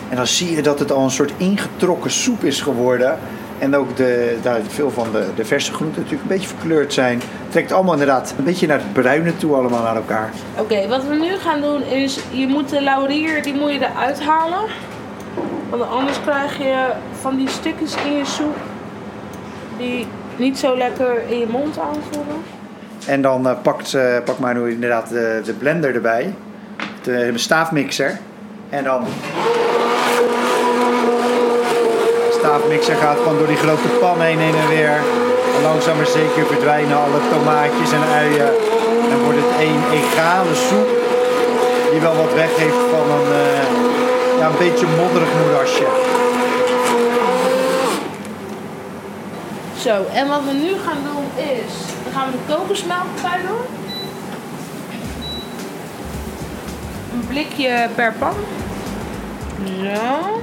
en 0.09 0.15
dan 0.15 0.27
zie 0.27 0.55
je 0.55 0.61
dat 0.61 0.79
het 0.79 0.91
al 0.91 1.03
een 1.03 1.11
soort 1.11 1.33
ingetrokken 1.37 2.11
soep 2.11 2.43
is 2.43 2.61
geworden. 2.61 3.17
En 3.59 3.75
ook 3.75 3.97
de, 3.97 4.37
daar 4.41 4.61
veel 4.67 4.91
van 4.91 5.11
de, 5.11 5.27
de 5.35 5.45
verse 5.45 5.73
groenten 5.73 6.01
natuurlijk 6.01 6.29
een 6.29 6.37
beetje 6.37 6.55
verkleurd 6.55 6.93
zijn. 6.93 7.21
Trekt 7.49 7.71
allemaal 7.71 7.93
inderdaad 7.93 8.33
een 8.37 8.43
beetje 8.43 8.67
naar 8.67 8.79
het 8.79 8.93
bruine 8.93 9.37
toe 9.37 9.55
allemaal 9.55 9.83
naar 9.83 9.95
elkaar. 9.95 10.31
Oké, 10.57 10.87
wat 10.87 11.07
we 11.07 11.15
nu 11.15 11.37
gaan 11.37 11.61
doen 11.61 11.83
is, 11.83 12.19
je 12.31 12.47
moet 12.47 12.69
de 12.69 12.83
laurier, 12.83 13.43
die 13.43 13.53
moet 13.53 13.71
je 13.71 13.79
eruit 13.79 14.21
halen. 14.21 14.90
Want 15.71 15.89
anders 15.89 16.21
krijg 16.21 16.57
je 16.57 16.85
van 17.21 17.35
die 17.35 17.49
stukjes 17.49 17.95
in 18.05 18.17
je 18.17 18.25
soep 18.25 18.55
die 19.77 20.07
niet 20.35 20.57
zo 20.59 20.77
lekker 20.77 21.21
in 21.27 21.39
je 21.39 21.47
mond 21.47 21.79
aanvoelen. 21.79 22.43
En 23.05 23.21
dan 23.21 23.47
eh, 23.47 23.55
pakt, 23.61 23.93
eh 23.93 24.17
pakt 24.25 24.39
Manu 24.39 24.71
inderdaad 24.71 25.09
de, 25.09 25.41
de 25.45 25.53
blender 25.53 25.95
erbij. 25.95 26.33
De 27.01 27.31
staafmixer. 27.35 28.19
En 28.69 28.83
dan... 28.83 29.03
De 32.29 32.37
staafmixer 32.39 32.95
gaat 32.95 33.17
gewoon 33.17 33.37
door 33.37 33.47
die 33.47 33.55
grote 33.65 33.87
pan 33.99 34.21
heen, 34.21 34.39
en 34.39 34.67
weer. 34.67 34.97
En 35.55 35.61
langzaam 35.63 35.95
maar 35.95 36.05
zeker 36.05 36.45
verdwijnen 36.45 36.97
alle 36.97 37.19
tomaatjes 37.29 37.91
en 37.91 38.03
uien. 38.13 38.51
En 39.11 39.23
wordt 39.23 39.39
het 39.41 39.59
één 39.59 39.81
egale 39.91 40.55
soep. 40.55 40.89
Die 41.91 42.01
wel 42.01 42.15
wat 42.15 42.33
weggeeft 42.33 42.83
van 42.91 43.05
een, 43.17 43.31
eh, 43.31 43.70
ja, 44.41 44.47
een 44.47 44.57
beetje 44.57 44.87
modderig 44.87 45.29
moerasje. 45.37 45.87
Zo, 49.77 50.05
en 50.13 50.27
wat 50.27 50.43
we 50.45 50.51
nu 50.51 50.77
gaan 50.85 50.97
doen 51.03 51.45
is, 51.45 51.73
dan 52.03 52.13
gaan 52.13 52.31
we 52.31 52.37
de 52.37 52.53
kokosmelk 52.53 53.05
erbij 53.15 53.41
doen. 53.47 53.65
Een 57.13 57.27
blikje 57.27 57.89
per 57.95 58.13
pan. 58.19 58.33
Zo. 59.65 60.41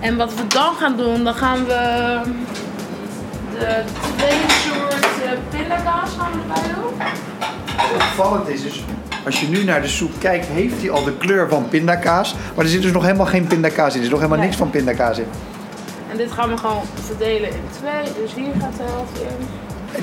En 0.00 0.16
wat 0.16 0.34
we 0.34 0.46
dan 0.46 0.74
gaan 0.74 0.96
doen, 0.96 1.24
dan 1.24 1.34
gaan 1.34 1.64
we 1.64 2.20
de 3.58 3.84
twee 4.16 4.38
soorten 4.48 5.42
pindakaas 5.50 6.10
gaan 6.18 6.30
we 6.32 6.38
erbij 6.38 6.74
doen. 6.74 6.94
Opvallend 7.94 8.48
is 8.48 8.62
dus, 8.62 8.84
als 9.24 9.40
je 9.40 9.48
nu 9.48 9.64
naar 9.64 9.82
de 9.82 9.88
soep 9.88 10.10
kijkt, 10.18 10.46
heeft 10.46 10.80
hij 10.80 10.90
al 10.90 11.04
de 11.04 11.16
kleur 11.16 11.48
van 11.48 11.68
pindakaas. 11.68 12.34
Maar 12.54 12.64
er 12.64 12.70
zit 12.70 12.82
dus 12.82 12.92
nog 12.92 13.02
helemaal 13.02 13.26
geen 13.26 13.46
pindakaas 13.46 13.92
in. 13.92 13.98
Er 13.98 14.04
is 14.04 14.10
nog 14.10 14.18
helemaal 14.18 14.38
Nee. 14.38 14.46
niks 14.46 14.58
van 14.60 14.70
pindakaas 14.70 15.18
in. 15.18 15.26
En 16.10 16.16
dit 16.16 16.32
gaan 16.32 16.48
we 16.48 16.56
gewoon 16.56 16.82
verdelen 17.06 17.48
in 17.48 17.62
twee. 17.80 18.22
Dus 18.22 18.34
hier 18.34 18.52
gaat 18.60 18.76
de 18.76 18.82
helft 18.82 19.20
in. 19.20 19.46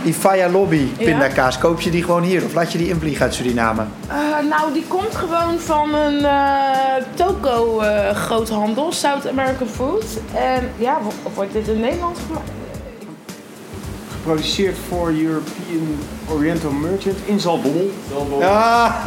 Die 0.03 0.13
Faya 0.13 0.49
Lobby 0.49 0.87
Ja. 0.97 1.05
pindakaas, 1.05 1.57
koop 1.57 1.79
je 1.81 1.89
die 1.89 2.03
gewoon 2.03 2.23
hier? 2.23 2.43
Of 2.45 2.53
laat 2.53 2.71
je 2.71 2.77
die 2.77 2.87
invliegen 2.89 3.23
uit 3.23 3.33
Suriname? 3.33 3.83
Eh, 4.07 4.15
nou, 4.49 4.73
die 4.73 4.85
komt 4.87 5.15
gewoon 5.15 5.59
van 5.59 5.93
een 5.95 6.25
eh 6.25 7.03
toko 7.13 7.79
eh, 7.79 8.09
groothandel, 8.15 8.91
South 8.91 9.27
American 9.27 9.67
Food. 9.67 10.03
En 10.35 10.69
ja, 10.77 10.97
wo- 11.03 11.29
wordt 11.33 11.53
dit 11.53 11.67
in 11.67 11.79
Nederland 11.79 12.17
gemaakt? 12.27 12.49
Geproduceerd 14.11 14.77
voor 14.89 15.07
European 15.07 15.97
Oriental 16.29 16.71
Merchant 16.71 17.17
in 17.25 17.39
Zaltbommel. 17.39 17.89
Zaltbommel. 18.09 18.39
Ja, 18.39 19.01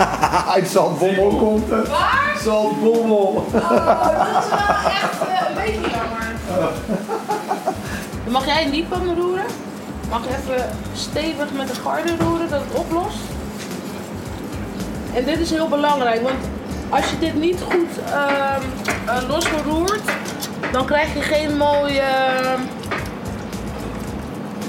uit 0.48 0.76
komt 1.38 1.70
het. 1.70 1.88
Waar? 1.88 2.36
Zandbommel. 2.42 3.46
Oh, 3.52 3.52
dat 3.52 4.44
is 4.44 4.50
wel 4.50 4.68
echt 4.86 5.20
eh, 5.28 5.48
een 5.48 5.54
beetje 5.54 5.90
jammer. 5.90 6.72
Mag 8.28 8.46
jij 8.46 8.66
niet 8.66 8.88
pan 8.88 9.14
roeren. 9.14 9.44
Mag 10.10 10.20
even 10.26 10.70
stevig 10.92 11.52
met 11.56 11.68
de 11.68 11.74
garde 11.74 12.16
roeren, 12.18 12.48
dat 12.50 12.60
het 12.68 12.78
oplost. 12.78 13.18
En 15.14 15.24
dit 15.24 15.38
is 15.38 15.50
heel 15.50 15.68
belangrijk, 15.68 16.22
want 16.22 16.38
als 16.88 17.10
je 17.10 17.18
dit 17.18 17.34
niet 17.34 17.60
goed 17.60 18.10
ehm 18.12 18.62
eh, 19.06 19.28
losgeroerd, 19.28 20.02
dan 20.72 20.86
krijg 20.86 21.14
je 21.14 21.20
geen 21.20 21.56
mooie... 21.56 22.02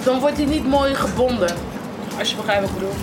dan 0.03 0.19
wordt 0.19 0.37
hij 0.37 0.45
niet 0.45 0.67
mooi 0.67 0.95
gebonden. 0.95 1.70
Als 2.21 2.29
je 2.29 2.35
begrijpt 2.35 2.61
wat 2.61 2.69
ik 2.69 2.75
bedoel. 2.75 2.95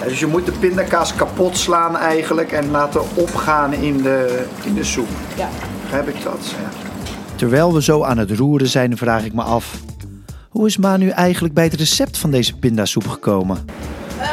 Ja, 0.00 0.04
dus 0.04 0.20
je 0.20 0.26
moet 0.26 0.46
de 0.46 0.52
pindakaas 0.52 1.14
kapot 1.14 1.56
slaan 1.56 1.96
eigenlijk 1.96 2.52
en 2.52 2.70
laten 2.70 3.00
opgaan 3.14 3.72
in 3.72 4.02
de, 4.02 4.46
in 4.62 4.74
de 4.74 4.84
soep. 4.84 5.08
Ja. 5.36 5.48
Heb 5.86 6.08
ik 6.08 6.22
dat? 6.22 6.54
Ja. 6.62 6.68
Terwijl 7.34 7.74
we 7.74 7.82
zo 7.82 8.02
aan 8.02 8.18
het 8.18 8.30
roeren 8.30 8.68
zijn, 8.68 8.96
vraag 8.96 9.24
ik 9.24 9.32
me 9.32 9.42
af... 9.42 9.76
Hoe 10.48 10.66
is 10.66 10.76
Manu 10.76 11.08
eigenlijk 11.08 11.54
bij 11.54 11.64
het 11.64 11.74
recept 11.74 12.18
van 12.18 12.30
deze 12.30 12.56
pindasoep 12.56 13.08
gekomen? 13.08 13.64
Eh, 14.18 14.26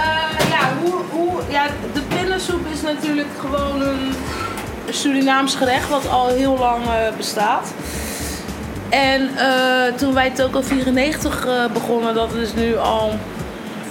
ja, 0.49 0.73
hoe, 0.83 0.93
hoe, 1.11 1.41
ja, 1.49 1.67
de 1.93 2.01
pindasoep 2.15 2.65
is 2.73 2.81
natuurlijk 2.81 3.27
gewoon 3.39 3.81
een 3.81 4.13
Surinaams 4.89 5.55
gerecht 5.55 5.89
wat 5.89 6.09
al 6.09 6.27
heel 6.27 6.57
lang 6.57 6.83
eh, 6.85 7.17
bestaat. 7.17 7.73
En 8.91 9.29
eh, 9.37 9.93
toen 9.95 10.13
wij 10.13 10.29
Toko 10.29 10.61
94 10.61 11.45
eh, 11.45 11.65
begonnen, 11.73 12.13
dat 12.13 12.33
is 12.33 12.53
nu 12.53 12.77
al 12.77 13.13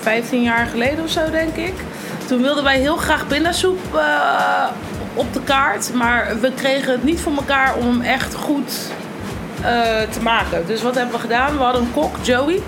15 0.00 0.42
jaar 0.42 0.66
geleden 0.66 1.04
of 1.04 1.10
zo 1.10 1.30
denk 1.30 1.56
ik. 1.56 1.74
Toen 2.26 2.42
wilden 2.42 2.64
wij 2.64 2.78
heel 2.78 2.96
graag 2.96 3.26
pindasoep 3.26 3.78
eh, 3.94 4.66
op 5.14 5.32
de 5.32 5.40
kaart. 5.42 5.94
Maar 5.94 6.40
we 6.40 6.52
kregen 6.54 6.92
het 6.92 7.04
niet 7.04 7.20
voor 7.20 7.32
elkaar 7.36 7.74
om 7.76 7.86
hem 7.86 8.00
echt 8.00 8.34
goed 8.34 8.72
eh, 9.62 9.70
te 10.10 10.22
maken. 10.22 10.66
Dus 10.66 10.82
wat 10.82 10.94
hebben 10.94 11.14
we 11.14 11.20
gedaan? 11.20 11.56
We 11.56 11.62
hadden 11.62 11.82
een 11.82 11.92
kok, 11.92 12.16
Joey. 12.22 12.60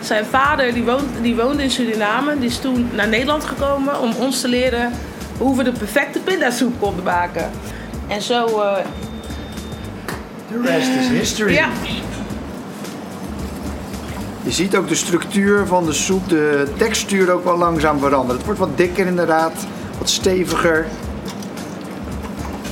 Zijn 0.00 0.24
vader 0.24 0.72
die 0.74 0.84
woont, 0.84 1.08
die 1.22 1.36
woonde 1.36 1.62
in 1.62 1.70
Suriname. 1.70 2.38
Die 2.38 2.48
is 2.48 2.58
toen 2.58 2.90
naar 2.94 3.08
Nederland 3.08 3.44
gekomen 3.44 4.00
om 4.00 4.12
ons 4.18 4.40
te 4.40 4.48
leren 4.48 4.92
hoe 5.38 5.56
we 5.56 5.62
de 5.62 5.72
perfecte 5.72 6.18
pindasoep 6.18 6.80
konden 6.80 7.04
maken. 7.04 7.50
En 8.08 8.22
zo, 8.22 8.46
eh, 8.60 8.76
The 10.50 10.60
rest 10.62 10.88
is 10.88 11.08
history. 11.08 11.52
ja. 11.54 11.68
Je 14.48 14.54
ziet 14.54 14.76
ook 14.76 14.88
de 14.88 14.94
structuur 14.94 15.66
van 15.66 15.84
de 15.84 15.92
soep, 15.92 16.28
de 16.28 16.72
textuur 16.76 17.32
ook 17.32 17.44
wel 17.44 17.58
langzaam 17.58 17.98
veranderen. 17.98 18.36
Het 18.36 18.44
wordt 18.44 18.60
wat 18.60 18.76
dikker 18.76 19.06
inderdaad, 19.06 19.52
wat 19.98 20.08
steviger. 20.10 20.86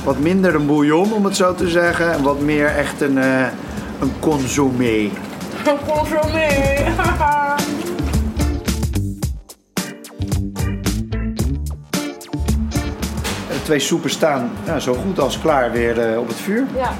Wat 0.03 0.19
minder 0.19 0.55
een 0.55 0.65
bouillon 0.65 1.13
om 1.13 1.25
het 1.25 1.35
zo 1.35 1.55
te 1.55 1.69
zeggen. 1.69 2.13
En 2.13 2.23
wat 2.23 2.39
meer 2.39 2.67
echt 2.67 3.01
een, 3.01 3.17
eh 3.17 3.47
een 3.99 4.11
consommé. 4.19 5.09
Consommé. 5.87 6.47
De 13.47 13.63
twee 13.63 13.79
soepen 13.79 14.09
staan 14.09 14.49
ja, 14.65 14.79
zo 14.79 14.93
goed 14.93 15.19
als 15.19 15.39
klaar 15.39 15.71
weer 15.71 15.99
eh, 15.99 16.19
op 16.19 16.27
het 16.27 16.37
vuur. 16.37 16.65
Ja. 16.75 16.91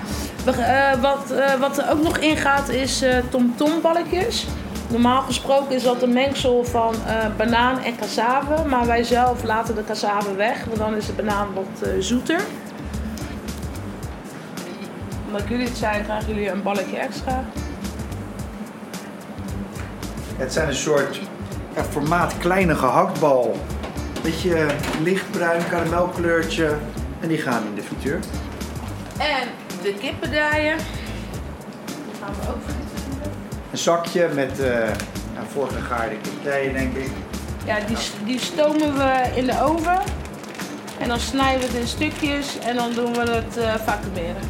Eh, 0.46 1.02
wat, 1.02 1.34
wat 1.60 1.78
er 1.78 1.92
ook 1.92 2.04
nog 2.04 2.18
ingaat 2.18 2.70
is 2.70 3.04
tomtomballetjes. 3.30 4.48
Normaal 4.88 5.22
gesproken 5.22 5.75
is 5.75 5.84
dat 5.84 6.01
een 6.01 6.13
mengsel 6.13 6.63
van 6.65 6.94
eh, 7.08 7.36
banaan 7.38 7.79
en 7.79 7.98
cassave. 7.98 8.67
Maar 8.67 8.86
wij 8.86 9.03
zelf 9.03 9.44
laten 9.44 9.75
de 9.75 9.84
cassave 9.84 10.36
weg, 10.36 10.63
want 10.63 10.77
dan 10.77 10.96
is 10.96 11.06
de 11.06 11.13
banaan 11.13 11.53
wat 11.53 11.88
eh, 11.88 11.89
zoeter. 12.00 12.41
Omdat 15.27 15.48
jullie 15.48 15.65
het 15.65 15.77
zijn, 15.77 16.03
krijgen 16.03 16.27
jullie 16.27 16.50
een 16.50 16.63
balletje 16.63 16.98
extra. 16.98 17.44
Het 20.38 20.53
zijn 20.53 20.67
een 20.67 20.75
soort 20.75 21.20
ja, 21.75 21.84
formaat 21.84 22.38
kleine 22.38 22.75
gehaktbal. 22.75 23.56
Beetje 24.24 24.65
lichtbruin 25.03 25.70
karamelkleurtje. 25.70 26.75
En 27.20 27.27
die 27.27 27.38
gaan 27.38 27.63
in 27.65 27.75
de 27.75 27.82
frituur. 27.82 28.20
En 29.17 29.48
de 29.84 29.94
kippendijen. 29.94 30.77
Die 31.86 32.15
gaan 32.22 32.34
we 32.41 32.50
ook. 32.50 32.87
Een 33.78 33.84
zakje 33.84 34.30
met 34.34 34.60
eh 34.60 34.70
ja, 35.34 35.44
voorgegaarde 35.54 36.16
kipdijen 36.18 36.74
denk 36.74 36.96
ik. 36.96 37.12
Ja, 37.66 37.80
die, 37.88 37.98
die 38.26 38.40
stomen 38.40 38.98
we 38.98 39.30
in 39.36 39.46
de 39.46 39.62
oven. 39.62 40.00
En 41.00 41.08
dan 41.08 41.20
snijden 41.20 41.60
we 41.60 41.66
het 41.66 41.76
in 41.76 41.88
stukjes 41.88 42.60
en 42.60 42.76
dan 42.76 42.94
doen 42.94 43.14
we 43.14 43.32
het 43.32 43.58
eh 43.58 43.74
vacuumeren. 43.86 44.42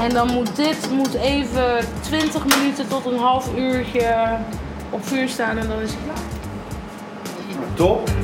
En 0.00 0.10
dan 0.10 0.32
moet 0.32 0.56
dit 0.56 0.90
moet 0.90 1.14
even 1.14 1.78
20 2.00 2.44
minuten 2.56 2.88
tot 2.88 3.06
een 3.06 3.18
half 3.18 3.56
uurtje 3.56 4.36
op 4.90 5.06
vuur 5.06 5.28
staan 5.28 5.58
en 5.58 5.68
dan 5.68 5.80
is 5.80 5.90
het 5.90 5.98
klaar. 6.04 6.16
Nou, 7.60 7.74
top. 7.74 8.15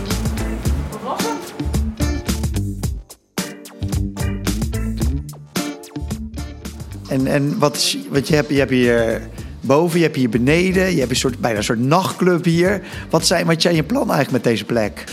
En, 7.12 7.26
en 7.26 7.58
wat, 7.58 7.96
wat 8.08 8.28
je 8.28 8.34
hebt, 8.34 8.48
je 8.48 8.58
hebt 8.58 8.70
hier 8.70 9.20
boven, 9.60 9.98
je 9.98 10.04
hebt 10.04 10.16
hier 10.16 10.28
beneden, 10.28 10.92
je 10.92 10.98
hebt 10.98 11.10
een 11.10 11.16
soort, 11.16 11.38
bijna 11.38 11.58
een 11.58 11.64
soort 11.64 11.84
nachtclub 11.84 12.44
hier. 12.44 12.82
Wat 13.10 13.26
zijn, 13.26 13.46
wat 13.46 13.62
zijn 13.62 13.74
je 13.74 13.82
plannen 13.82 14.14
eigenlijk 14.14 14.44
met 14.44 14.52
deze 14.52 14.64
plek? 14.64 15.04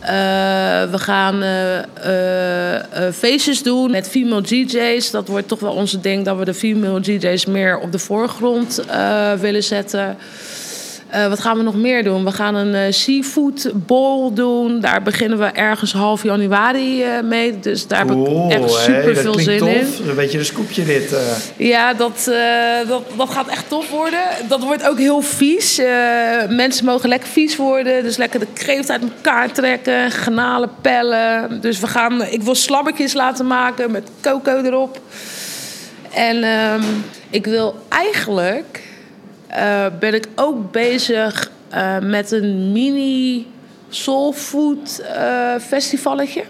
Eh, 0.00 0.10
we 0.90 0.98
gaan 0.98 1.42
eh, 1.42 3.06
eh, 3.06 3.12
feestjes 3.12 3.62
doen 3.62 3.90
met 3.90 4.08
female 4.08 4.42
DJ's. 4.42 5.10
Dat 5.10 5.28
wordt 5.28 5.48
toch 5.48 5.60
wel 5.60 5.72
onze 5.72 6.00
ding 6.00 6.24
dat 6.24 6.38
we 6.38 6.44
de 6.44 6.54
female 6.54 7.00
DJ's 7.00 7.46
meer 7.46 7.78
op 7.78 7.92
de 7.92 7.98
voorgrond 7.98 8.84
willen 9.40 9.62
zetten. 9.62 10.16
Eh, 11.12 11.28
wat 11.28 11.40
gaan 11.40 11.56
we 11.56 11.62
nog 11.62 11.76
meer 11.76 12.04
doen? 12.04 12.24
We 12.24 12.32
gaan 12.32 12.54
een 12.54 12.74
eh, 12.74 12.92
seafood 12.92 13.70
bowl 13.74 14.32
doen. 14.32 14.80
Daar 14.80 15.02
beginnen 15.02 15.38
we 15.38 15.44
ergens 15.44 15.92
half 15.92 16.22
januari 16.22 17.02
eh, 17.02 17.20
mee. 17.22 17.60
Dus 17.60 17.86
daar 17.86 17.98
heb 17.98 18.10
ik 18.10 18.26
echt 18.48 18.70
super 18.70 19.16
veel 19.16 19.38
zin 19.38 19.66
in. 19.66 19.86
Een 20.08 20.14
beetje 20.14 20.38
een 20.38 20.44
scoopje 20.44 20.84
dit. 20.84 21.14
Ja, 21.56 21.94
dat, 21.94 22.30
dat, 22.88 23.02
dat 23.16 23.30
gaat 23.30 23.48
echt 23.48 23.68
tof 23.68 23.90
worden. 23.90 24.20
Dat 24.48 24.62
wordt 24.62 24.88
ook 24.88 24.98
heel 24.98 25.20
vies. 25.20 25.80
Mensen 26.48 26.84
mogen 26.84 27.08
lekker 27.08 27.28
vies 27.28 27.56
worden. 27.56 28.02
Dus 28.02 28.16
lekker 28.16 28.40
de 28.40 28.46
kreeft 28.52 28.90
uit 28.90 29.02
elkaar 29.02 29.52
trekken. 29.52 30.10
Granalen 30.10 30.70
pellen. 30.80 31.60
Dus 31.60 31.80
we 31.80 31.86
gaan... 31.86 32.22
Ik 32.22 32.42
wil 32.42 32.54
slabbekjes 32.54 33.12
laten 33.12 33.46
maken 33.46 33.90
met 33.90 34.10
coco 34.20 34.62
erop. 34.64 35.00
En 36.14 36.42
ehm, 36.42 36.82
ik 37.30 37.46
wil 37.46 37.74
eigenlijk... 37.88 38.90
eh, 39.52 39.86
ben 39.98 40.14
ik 40.14 40.28
ook 40.34 40.72
bezig 40.72 41.50
eh, 41.68 41.98
met 41.98 42.30
een 42.30 42.72
mini 42.72 43.46
soulfood 43.88 45.02
eh 45.14 45.54
festivalletje. 45.60 46.44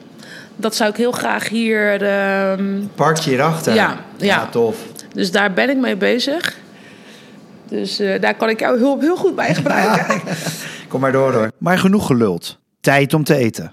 Dat 0.57 0.75
zou 0.75 0.91
ik 0.91 0.97
heel 0.97 1.13
graag 1.13 1.49
hier... 1.49 2.03
ehm, 2.03 2.81
Parkje 2.95 3.31
hierachter. 3.31 3.75
Ja, 3.75 3.97
ja. 4.17 4.47
tof. 4.47 4.77
dus 5.13 5.31
daar 5.31 5.53
ben 5.53 5.71
ik 5.71 5.77
mee 5.77 5.97
bezig. 5.97 6.57
Dus 7.69 7.99
eh, 7.99 8.21
daar 8.21 8.35
kan 8.35 8.49
ik 8.49 8.61
jouw 8.61 8.79
hulp 8.79 9.01
heel 9.01 9.17
goed 9.17 9.35
bij 9.35 9.55
gebruiken. 9.55 10.21
Kom 10.89 11.01
maar 11.01 11.13
door 11.13 11.33
hoor. 11.33 11.51
Maar 11.59 11.79
genoeg 11.79 12.07
geluld. 12.07 12.59
Tijd 12.81 13.15
om 13.15 13.25
te 13.25 13.37
eten. 13.37 13.73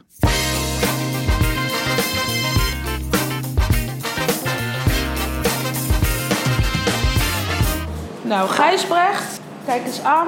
Nou, 8.30 8.50
Gijsbrecht, 8.50 9.40
kijk 9.66 9.86
eens 9.86 10.04
aan. 10.04 10.28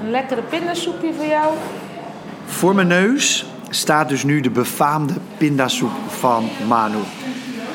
Een 0.00 0.10
lekkere 0.10 0.42
pindasoepje 0.42 1.12
voor 1.14 1.26
jou. 1.26 1.54
Voor 2.46 2.74
mijn 2.74 2.86
neus 2.86 3.46
staat 3.70 4.08
dus 4.08 4.24
nu 4.24 4.40
de 4.40 4.50
befaamde 4.50 5.14
pindasoep 5.36 5.90
van 6.08 6.48
Manu. 6.68 6.98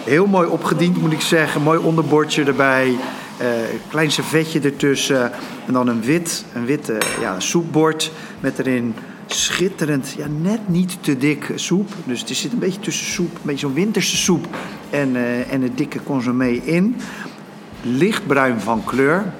Heel 0.03 0.25
mooi 0.25 0.47
opgediend 0.47 1.01
moet 1.01 1.11
ik 1.11 1.21
zeggen. 1.21 1.61
Mooi 1.61 1.79
onderbordje 1.79 2.43
erbij. 2.43 2.95
eh, 3.37 3.47
klein 3.89 4.11
servetje 4.11 4.59
ertussen. 4.59 5.31
En 5.67 5.73
dan 5.73 5.87
een 5.87 6.01
wit, 6.01 6.45
een 6.53 6.65
wit 6.65 6.89
eh, 6.89 6.97
ja, 7.21 7.39
soepbord 7.39 8.11
met 8.39 8.59
erin 8.59 8.95
schitterend, 9.25 10.13
ja, 10.17 10.25
net 10.41 10.69
niet 10.69 10.97
te 11.01 11.17
dik 11.17 11.51
soep. 11.55 11.89
Dus 12.03 12.19
het 12.19 12.29
zit 12.29 12.51
een 12.51 12.59
beetje 12.59 12.79
tussen 12.79 13.05
soep, 13.05 13.35
een 13.35 13.41
beetje 13.43 13.65
zo'n 13.65 13.73
winterse 13.73 14.17
soep 14.17 14.47
en, 14.89 15.15
eh, 15.15 15.53
en 15.53 15.61
een 15.61 15.75
dikke 15.75 16.03
consommé 16.03 16.49
in. 16.49 16.95
Lichtbruin 17.87 18.59
van 18.59 18.83
kleur 18.83 19.33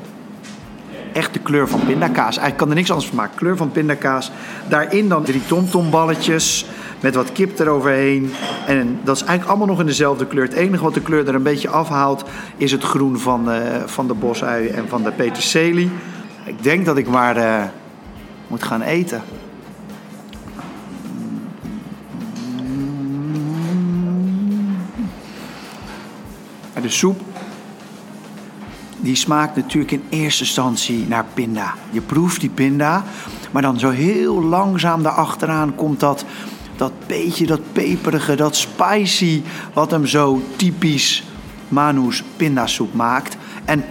echt 1.15 1.33
de 1.33 1.39
kleur 1.39 1.67
van 1.67 1.79
pindakaas. 1.85 2.37
Eigenlijk 2.37 2.57
kan 2.57 2.69
er 2.69 2.75
niks 2.75 2.89
anders 2.89 3.07
van 3.07 3.17
maken. 3.17 3.35
Kleur 3.37 3.57
van 3.57 3.71
pindakaas. 3.71 4.31
Daarin 4.69 5.09
dan 5.09 5.23
drie 5.23 5.45
tomtomballetjes 5.45 6.65
met 6.99 7.15
wat 7.15 7.31
kip 7.31 7.59
eroverheen. 7.59 8.31
En 8.67 8.99
dat 9.03 9.15
is 9.15 9.21
eigenlijk 9.21 9.49
allemaal 9.49 9.67
nog 9.67 9.79
in 9.79 9.85
dezelfde 9.85 10.25
kleur. 10.25 10.43
Het 10.43 10.53
enige 10.53 10.83
wat 10.83 10.93
de 10.93 11.01
kleur 11.01 11.27
er 11.27 11.35
een 11.35 11.43
beetje 11.43 11.69
afhaalt 11.69 12.23
is 12.57 12.71
het 12.71 12.83
groen 12.83 13.19
van, 13.19 13.51
eh, 13.51 13.59
van 13.85 14.07
de 14.07 14.13
bosui 14.13 14.67
en 14.67 14.87
van 14.87 15.03
de 15.03 15.11
peterselie. 15.11 15.91
Ik 16.45 16.63
denk 16.63 16.85
dat 16.85 16.97
ik 16.97 17.07
maar 17.07 17.37
eh, 17.37 17.63
moet 18.47 18.63
gaan 18.63 18.81
eten. 18.81 19.21
De 26.81 26.91
soep 26.91 27.21
die 29.05 29.15
smaakt 29.15 29.55
natuurlijk 29.55 29.91
in 29.91 30.03
eerste 30.09 30.43
instantie 30.43 31.05
naar 31.07 31.25
pinda. 31.33 31.73
Je 31.89 32.01
proeft 32.01 32.41
die 32.41 32.49
pinda, 32.49 33.03
maar 33.51 33.61
dan 33.61 33.79
zo 33.79 33.89
heel 33.89 34.43
langzaam 34.43 35.03
daarachteraan 35.03 35.75
komt 35.75 35.99
dat, 35.99 36.25
dat 36.75 36.91
beetje, 37.07 37.45
dat 37.45 37.61
peperige, 37.71 38.35
dat 38.35 38.55
spicy, 38.55 39.41
wat 39.73 39.91
hem 39.91 40.05
zo 40.05 40.41
typisch 40.55 41.23
Manu's 41.67 42.23
pindasoep 42.37 42.93
maakt. 42.93 43.37
En 43.65 43.85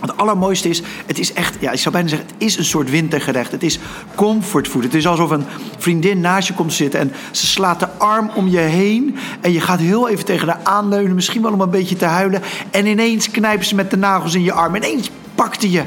het 0.00 0.16
allermooiste 0.16 0.68
is, 0.68 0.82
het 1.06 1.18
is 1.18 1.32
echt, 1.32 1.56
ja, 1.60 1.70
ik 1.70 1.78
zou 1.78 1.94
bijna 1.94 2.08
zeggen, 2.08 2.28
het 2.28 2.42
is 2.42 2.58
een 2.58 2.64
soort 2.64 2.90
wintergerecht. 2.90 3.52
Het 3.52 3.62
is 3.62 3.78
comfortfood. 4.14 4.82
Het 4.82 4.94
is 4.94 5.06
alsof 5.06 5.30
een 5.30 5.44
vriendin 5.78 6.20
naast 6.20 6.48
je 6.48 6.54
komt 6.54 6.72
zitten 6.72 7.00
en 7.00 7.12
ze 7.30 7.46
slaat 7.46 7.80
de 7.80 7.88
arm 8.02 8.30
om 8.34 8.48
je 8.48 8.58
heen. 8.58 9.16
En 9.40 9.52
je 9.52 9.60
gaat 9.60 9.78
heel 9.78 10.08
even 10.08 10.24
tegen 10.24 10.48
haar 10.48 10.60
aanleunen, 10.62 11.14
misschien 11.14 11.42
wel 11.42 11.52
om 11.52 11.60
een 11.60 11.70
beetje 11.70 11.96
te 11.96 12.04
huilen. 12.04 12.42
En 12.70 12.86
ineens 12.86 13.30
knijpt 13.30 13.66
ze 13.66 13.74
met 13.74 13.90
de 13.90 13.96
nagels 13.96 14.34
in 14.34 14.42
je 14.42 14.52
arm. 14.52 14.74
Ineens 14.74 15.10
pakt 15.34 15.62
hij 15.62 15.70
je. 15.70 15.82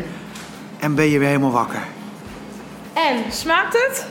En 0.80 0.96
ben 0.96 1.10
je 1.10 1.20
weer 1.20 1.28
helemaal 1.28 1.52
wakker. 1.52 1.82
En, 2.94 3.32
smaakt 3.32 3.74
het? 3.74 4.06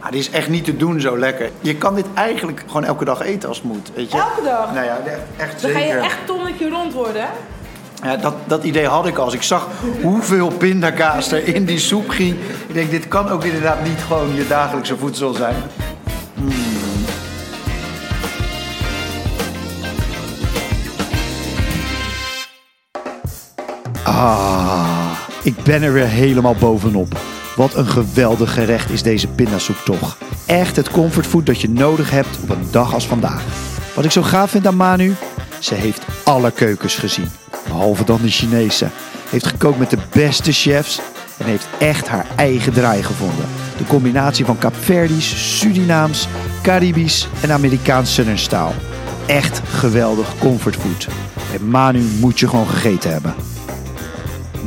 Ah, 0.00 0.10
die 0.10 0.20
is 0.20 0.30
echt 0.30 0.48
niet 0.48 0.64
te 0.64 0.76
doen 0.76 1.00
zo 1.00 1.18
lekker. 1.18 1.50
Je 1.60 1.76
kan 1.76 1.94
dit 1.94 2.06
eigenlijk 2.14 2.62
gewoon 2.66 2.84
elke 2.84 3.04
dag 3.04 3.20
eten 3.20 3.48
als 3.48 3.58
het 3.58 3.66
moet. 3.66 3.90
Weet 3.94 4.12
je? 4.12 4.18
Elke 4.18 4.42
dag? 4.42 4.72
Nou 4.74 4.84
ja, 4.84 4.98
echt, 5.04 5.20
echt 5.36 5.62
Dan 5.62 5.70
ga 5.70 5.78
je 5.78 5.92
echt 5.92 6.18
tonnetje 6.26 6.68
rond 6.68 6.92
worden. 6.92 7.28
Ja, 8.02 8.16
dat, 8.16 8.34
dat 8.46 8.64
idee 8.64 8.86
had 8.86 9.06
ik 9.06 9.16
al. 9.16 9.24
Als 9.24 9.34
ik 9.34 9.42
zag 9.42 9.68
hoeveel 10.02 10.48
pindakaas 10.48 11.32
er 11.32 11.54
in 11.54 11.64
die 11.64 11.78
soep 11.78 12.08
ging. 12.08 12.36
Ik 12.66 12.74
denk, 12.74 12.90
dit 12.90 13.08
kan 13.08 13.28
ook 13.28 13.44
inderdaad 13.44 13.84
niet 13.84 14.00
gewoon 14.06 14.34
je 14.34 14.46
dagelijkse 14.46 14.96
voedsel 14.96 15.32
zijn. 15.32 15.56
Mm. 16.34 16.93
Ah, 24.14 25.10
ik 25.42 25.62
ben 25.62 25.82
er 25.82 25.92
weer 25.92 26.06
helemaal 26.06 26.54
bovenop. 26.54 27.20
Wat 27.56 27.74
een 27.74 27.86
geweldig 27.86 28.54
gerecht 28.54 28.90
is 28.90 29.02
deze 29.02 29.28
pindasoep 29.28 29.76
toch. 29.84 30.16
Echt 30.46 30.76
het 30.76 30.90
comfortfood 30.90 31.46
dat 31.46 31.60
je 31.60 31.68
nodig 31.68 32.10
hebt 32.10 32.38
op 32.42 32.50
een 32.50 32.66
dag 32.70 32.94
als 32.94 33.06
vandaag. 33.06 33.42
Wat 33.94 34.04
ik 34.04 34.10
zo 34.10 34.22
gaaf 34.22 34.50
vind 34.50 34.66
aan 34.66 34.76
Manu, 34.76 35.14
ze 35.58 35.74
heeft 35.74 36.02
alle 36.24 36.50
keukens 36.50 36.94
gezien. 36.94 37.28
Behalve 37.66 38.04
dan 38.04 38.18
de 38.22 38.28
Chinese. 38.28 38.88
Heeft 39.30 39.46
gekookt 39.46 39.78
met 39.78 39.90
de 39.90 39.98
beste 40.12 40.52
chefs 40.52 41.00
en 41.36 41.46
heeft 41.46 41.68
echt 41.78 42.08
haar 42.08 42.26
eigen 42.36 42.72
draai 42.72 43.02
gevonden. 43.02 43.46
De 43.76 43.86
combinatie 43.86 44.44
van 44.44 44.58
Kaapverdisch, 44.58 45.58
Surinaams, 45.58 46.28
Caribisch 46.62 47.28
en 47.40 47.52
Amerikaans 47.52 48.20
style. 48.34 48.72
Echt 49.26 49.60
geweldig 49.68 50.38
comfortfood. 50.38 51.08
Bij 51.50 51.58
Manu 51.58 52.02
moet 52.20 52.38
je 52.38 52.48
gewoon 52.48 52.68
gegeten 52.68 53.12
hebben. 53.12 53.53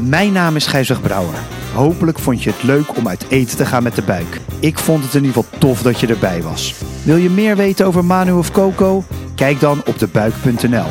Mijn 0.06 0.34
naam 0.34 0.56
is 0.56 0.68
Gijsweg 0.68 1.02
Brouwer. 1.02 1.40
Hopelijk 1.74 2.20
vond 2.20 2.44
je 2.44 2.50
het 2.50 2.64
leuk 2.64 2.98
om 2.98 3.08
uit 3.08 3.26
eten 3.30 3.58
te 3.58 3.66
gaan 3.66 3.84
met 3.84 3.96
de 3.96 4.02
buik. 4.02 4.40
Ik 4.60 4.80
vond 4.80 5.04
het 5.04 5.14
in 5.14 5.24
ieder 5.24 5.44
geval 5.44 5.60
tof 5.60 5.82
dat 5.82 6.00
je 6.00 6.08
erbij 6.08 6.42
was. 6.42 6.76
Wil 7.04 7.16
je 7.16 7.30
meer 7.30 7.56
weten 7.56 7.86
over 7.86 8.06
Manu 8.06 8.32
of 8.32 8.52
Coco? 8.52 9.04
Kijk 9.36 9.60
dan 9.60 9.82
op 9.86 10.00
debuik.nl. 10.00 10.86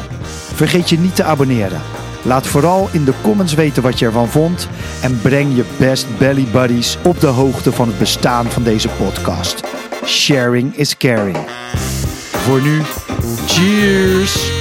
Vergeet 0.55 0.88
je 0.88 0.99
niet 0.99 1.16
te 1.16 1.25
abonneren. 1.25 1.81
Laat 2.23 2.47
vooral 2.47 2.88
in 2.92 3.05
de 3.05 3.12
comments 3.23 3.55
weten 3.55 3.83
wat 3.83 3.99
je 3.99 4.07
ervan 4.07 4.29
vond 4.29 4.69
en 5.03 5.21
breng 5.21 5.57
je 5.57 5.64
best 5.79 6.07
belly 6.19 6.47
buddies 6.53 6.99
op 7.05 7.21
de 7.21 7.27
hoogte 7.27 7.73
van 7.73 7.88
het 7.88 7.99
bestaan 7.99 8.47
van 8.51 8.62
deze 8.62 8.88
podcast. 8.88 9.61
Sharing 10.05 10.77
is 10.77 10.97
caring. 10.97 11.38
Voor 12.31 12.62
nu, 12.62 12.83
cheers! 13.47 14.56